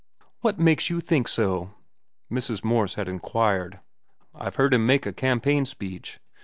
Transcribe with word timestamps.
"What 0.39 0.57
makes 0.57 0.89
you 0.89 0.99
think 0.99 1.27
so?" 1.27 1.75
Mrs. 2.31 2.63
Morse 2.63 2.95
had 2.95 3.07
inquired. 3.07 3.81
"I've 4.33 4.55
heard 4.55 4.73
him 4.73 4.87
make 4.87 5.05
a 5.05 5.13
campaign 5.13 5.63
speech. 5.63 6.19